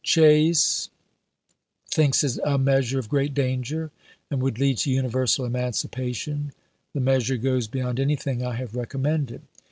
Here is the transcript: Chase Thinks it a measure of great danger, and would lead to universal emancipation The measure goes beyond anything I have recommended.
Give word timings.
Chase 0.03 0.89
Thinks 1.91 2.23
it 2.23 2.39
a 2.43 2.57
measure 2.57 2.97
of 2.97 3.07
great 3.07 3.35
danger, 3.35 3.91
and 4.31 4.41
would 4.41 4.57
lead 4.57 4.79
to 4.79 4.89
universal 4.89 5.45
emancipation 5.45 6.53
The 6.95 6.99
measure 6.99 7.37
goes 7.37 7.67
beyond 7.67 7.99
anything 7.99 8.43
I 8.43 8.55
have 8.55 8.73
recommended. 8.73 9.43